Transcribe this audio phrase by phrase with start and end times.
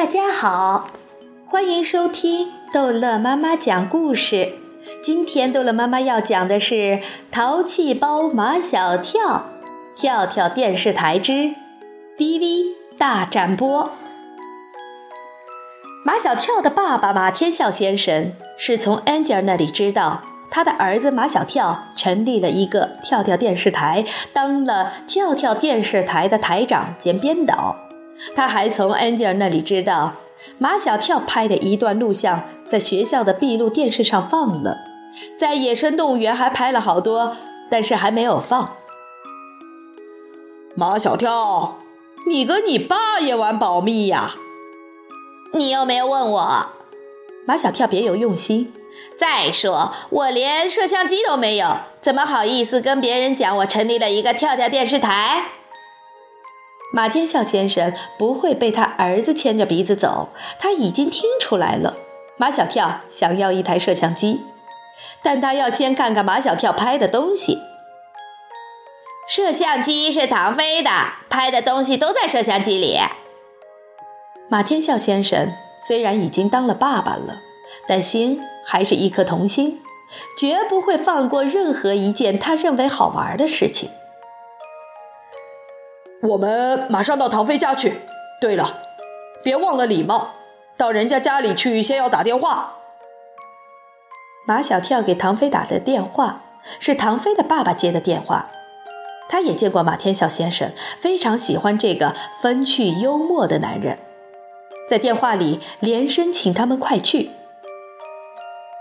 [0.00, 0.86] 大家好，
[1.46, 4.54] 欢迎收听逗乐妈妈讲故事。
[5.04, 6.74] 今天逗乐妈妈要讲的是
[7.30, 9.50] 《淘气包马小跳》，
[10.00, 11.50] 跳跳电视台之
[12.16, 13.90] DV 大展播。
[16.02, 27.76] 马小跳的爸爸马天笑先生是从 Angel 那里知道，他的儿子马小跳成立了一个跳跳电视台，当了跳跳电视台的台长兼编导。
[28.34, 30.14] 他还从 Angel 那里知道，
[30.58, 34.76] 马小跳拍的一段录像在学校的闭路电视上放了，
[35.38, 37.36] 在野生动物园还拍了好多，
[37.70, 38.76] 但是还没有放。
[40.74, 41.78] 马小跳，
[42.28, 44.34] 你跟你爸也玩保密呀？
[45.52, 46.66] 你又没有问我，
[47.44, 48.72] 马小跳别有用心。
[49.16, 55.44] 再说我连摄像机都没有，怎么好意思跟别人讲我成立了一个跳跳电视台？
[56.92, 61.96] 马天笑先生不会被他儿子牵着鼻子走，他已经听出来了。
[62.36, 64.40] 马小跳想要一台摄像机，
[65.22, 67.58] 但他要先看看马小跳拍的东西。
[69.28, 70.90] 摄像机是唐飞的，
[71.28, 72.98] 拍的东西都在摄像机里。
[74.48, 77.36] 马天笑先生虽然已经当了爸爸了，
[77.86, 79.80] 但心还是一颗童心，
[80.36, 83.88] 绝不会放过任何一件他认为好玩的事情。
[86.22, 88.00] 我们马上到唐飞家去。
[88.40, 88.78] 对了，
[89.42, 90.34] 别忘了礼貌，
[90.76, 92.74] 到人家家里去先要打电话。
[94.46, 96.42] 马小跳给唐飞打的电话
[96.78, 98.48] 是唐飞的爸爸接的电话，
[99.30, 103.98] 他也见过马天笑先生，非常喜欢这个风趣幽默的男人。
[104.90, 107.30] 在电话里连声请他们快去。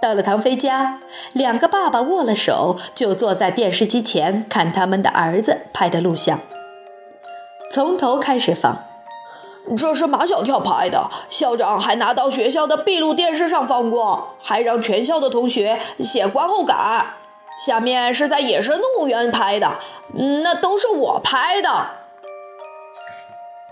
[0.02, 1.00] 到了唐飞家，
[1.34, 6.40] 两个爸爸握了手，就坐在电视机前看他们的儿子拍的录像。
[7.72, 8.84] 从头开始放，
[9.78, 17.16] 这是马小跳拍的，校长还拿到学校的闭路电视上放过，还让全校的同学写观后感。
[17.64, 19.80] 下面是在野生动物园拍的，
[20.44, 21.92] 那都是我拍的。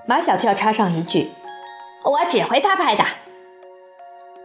[0.06, 1.32] 马小跳插上一句。
[2.04, 3.04] 我指挥他拍的。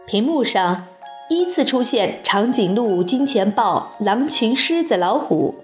[0.05, 0.87] 屏幕上
[1.29, 5.62] 依次出现长颈鹿、金钱豹、狼群、狮子、老虎。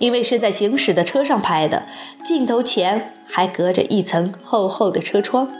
[0.00, 1.84] 因为是在行驶的车上拍的，
[2.24, 5.52] 镜头前还隔着一层厚厚的车窗，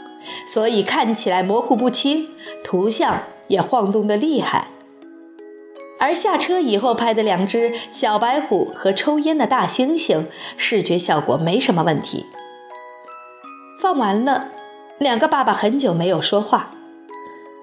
[0.47, 2.27] 所以看起来模糊不清，
[2.63, 4.67] 图像也晃动的厉害。
[5.99, 10.25] 而下车以后拍的两只小白虎和抽烟的大猩猩，
[10.57, 12.25] 视觉效果没什么问题。
[13.79, 14.49] 放完了。
[14.97, 16.71] 两个爸爸很久没有说话，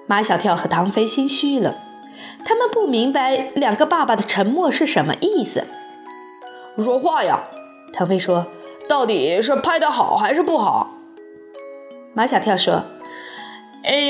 [0.07, 1.77] 马小跳和唐飞心虚了，
[2.43, 5.65] 他们不明白两个爸爸的沉默是什么意思。
[6.83, 7.43] 说话呀，
[7.93, 8.47] 唐飞说
[8.87, 10.95] ：“到底是拍的好还是不好？”
[12.13, 12.83] 马小跳说：“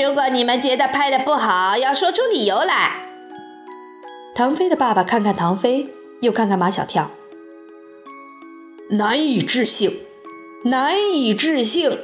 [0.04, 2.92] 如果你们觉得拍的不好，要说出理由来。”
[4.34, 5.88] 唐飞的爸爸看看唐飞，
[6.20, 7.10] 又看看马小跳，
[8.90, 10.00] 难以置信，
[10.64, 11.98] 难以置信。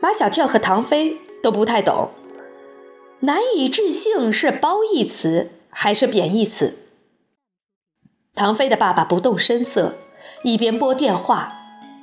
[0.00, 2.10] 马小跳和唐飞都不太懂，
[3.20, 6.78] 难以置信是褒义词还是贬义词？
[8.36, 9.94] 唐飞的爸爸不动声色，
[10.42, 11.52] 一边拨电话，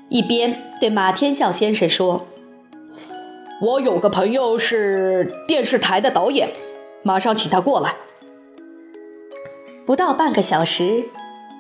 [0.08, 2.26] 一边对马天笑先生说
[3.62, 6.54] ：“我有个朋友是电视台的导演，
[7.04, 7.96] 马上请他过来。”
[9.86, 11.10] 不到半个小时，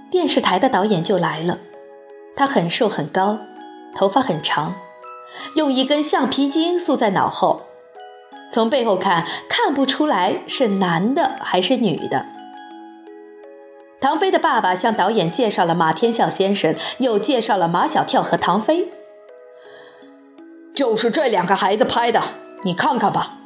[0.09, 1.59] 电视台的导演就来了。
[2.33, 3.39] 他很瘦很高，
[3.93, 4.75] 头发很长。
[5.55, 7.63] 用一根橡皮筋束在脑后，
[8.53, 12.27] 从背后看看不出来是男的还是女的。
[14.01, 18.89] 唐飞的爸爸向导演介绍了马天笑先生，又介绍了马小跳和唐飞，
[20.73, 22.19] 就是这两个孩子拍的，
[22.63, 23.37] 你看看吧。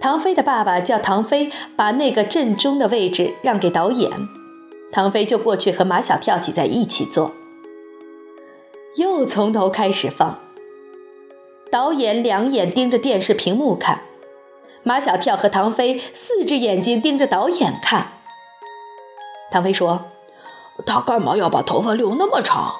[0.00, 4.10] 唐飞的爸爸叫唐飞把那个正中的位置让给导演，
[4.90, 7.32] 唐飞就过去和马小跳挤在一起坐。
[8.96, 10.40] 又从头开始放。
[11.70, 14.00] 导演两眼盯着电视屏幕看，
[14.82, 18.19] 马小跳和唐飞四只眼睛盯着导演看。
[19.50, 20.04] 唐飞说
[20.86, 22.76] ：“他干嘛要把头发留那么长？”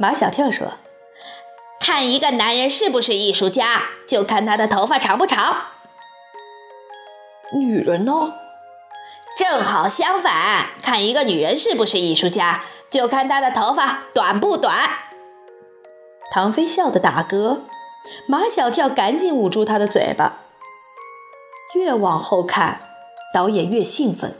[0.00, 0.72] 马小跳说
[1.80, 5.66] ：“看一个男人是不是艺术家，就看他的头发长不长。”
[7.54, 8.34] 女人呢？
[9.36, 12.64] 正好相反，看一个女人是不是艺术家。
[12.90, 14.76] 就看她的头发短不短。
[16.30, 17.60] 唐飞笑得打嗝，
[18.26, 20.40] 马小跳赶紧捂住他的嘴巴。
[21.74, 22.82] 越往后看，
[23.32, 24.36] 导演越兴奋，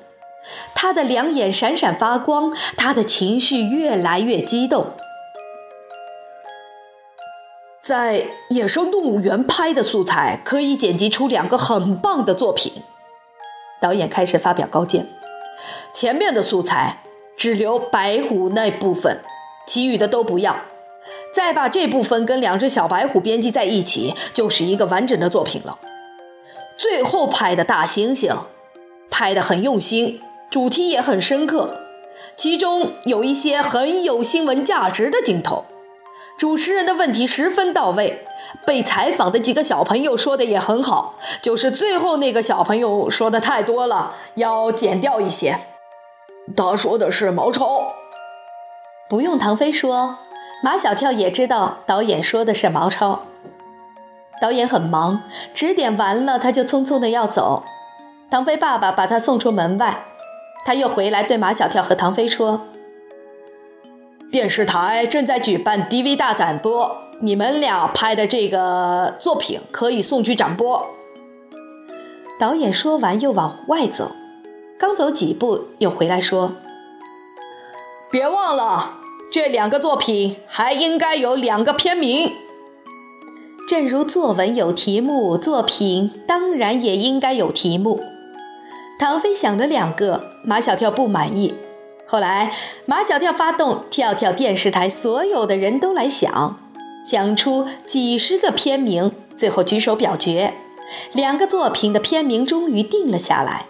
[0.75, 4.93] 他的两眼闪闪发光，他的情绪越来越激动。
[7.83, 12.83] 在野生动物园拍的素材可以剪辑出两个很棒的作品。
[13.81, 15.09] 导演开始发表高见，
[15.93, 16.99] 前面的素材
[17.37, 19.21] 只留白虎那部分，
[19.67, 20.57] 其余的都不要。
[21.35, 25.79] 再把这部分跟两只小白虎编辑在一起，就是一个完整的作品了。
[26.79, 28.37] 最后拍的大猩猩，
[29.11, 30.23] 拍得很用心，
[30.53, 31.79] 主题也很深刻，
[32.37, 35.65] 其中有一些很有新闻价值的镜头，
[36.37, 38.23] 主持人的问题十分到位，
[38.67, 45.59] 被采访的几个小朋友说的也很好，就是最后那个小朋友说的太多了，要剪掉一些。
[46.55, 47.95] 他说的是毛超，
[49.09, 50.19] 不用唐飞说。
[50.63, 53.23] 马小跳也知道导演说的是毛超，
[54.43, 55.23] 导演很忙，
[55.55, 57.65] 指点完了他就匆匆的要走。
[58.31, 60.05] 唐飞爸爸把他送出门外，
[60.65, 62.69] 他又回来对马小跳和唐飞说
[64.31, 70.87] ：“电视台正在举办 DV 大展播，你们俩拍的这个作品可以送去展播。”
[72.41, 74.13] 导演说完又往外走，
[74.79, 76.55] 刚走几步又回来说
[78.11, 78.99] ：“别忘了。”
[79.33, 82.33] 这两个作品还应该有两个片名，
[83.67, 87.99] 正如作文有题目，作品当然也应该有题目。
[89.03, 91.55] 唐飞想了两个，马小跳不满意。
[92.07, 92.53] 后来
[92.87, 96.71] 马小跳发动跳跳电视台，所有的人都来想，
[97.05, 100.55] 想出几十个片名，最后举手表决，
[101.13, 103.67] 两个作品的片名终于定了下来。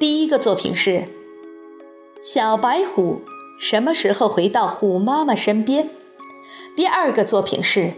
[0.00, 0.90] 第一个作品是
[2.22, 3.20] 《小白虎》。
[3.60, 5.90] 什么时候回到虎妈妈身边？
[6.74, 7.80] 第二个作品是《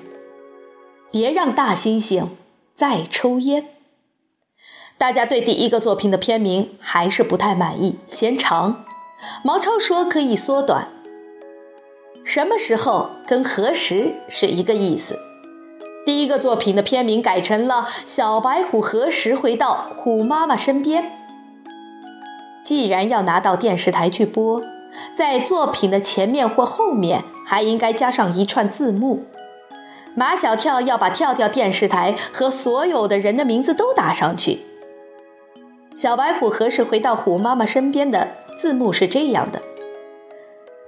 [1.13, 2.27] 别让大猩猩
[2.75, 3.63] 再抽烟》。
[4.99, 8.85] 大家对第一个作品的片名还是不太满意，嫌长。
[9.45, 10.89] 毛超说可以缩短。
[12.25, 15.17] 什么时候跟何时是一个意思？
[16.05, 21.05] 第一个作品的片名改成了《小白虎何时回到虎妈妈身边》。
[22.65, 24.61] 既然要拿到电视台去播。
[25.17, 29.27] 在作品的前面或后面还应该加上一串字幕。
[30.17, 34.59] 马小跳要把跳跳电视台和所有的人的名字都打上去。
[36.01, 39.61] 小白虎何时回到虎妈妈身边的字幕是这样的：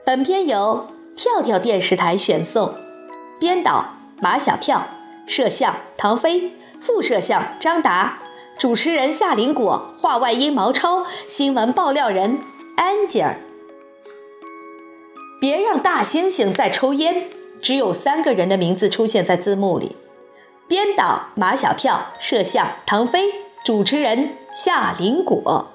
[0.06, 0.86] 本片由
[1.16, 2.76] 跳跳电视台选送，
[3.40, 4.86] 编导马小跳，
[5.26, 8.20] 摄像唐飞，副摄像张达，
[8.56, 12.38] 主持人夏林果，话外音毛超，新闻爆料人
[12.76, 13.40] 安吉尔。
[15.40, 17.28] 别让大猩猩再抽烟。
[17.60, 19.96] 只有三个人的名字出现在字幕里：
[20.68, 25.68] 编导马小跳，摄像唐飞，主持人夏林果。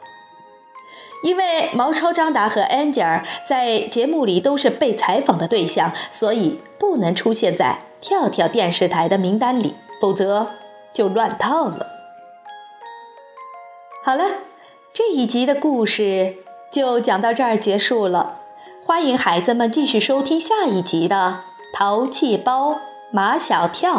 [1.23, 10.51] 因为毛超、张达和 Angel 在节目里都是被采访的对象，所以不能出现在跳跳电视台的名单里，否则
[10.93, 11.87] 就乱套了。
[14.03, 14.25] 好了，
[14.93, 16.37] 这一集的故事
[16.71, 18.41] 就讲到这儿结束了。
[18.85, 21.43] 欢迎孩子们继续收听下一集的
[21.75, 22.75] 《淘气包
[23.11, 23.93] 马小跳》。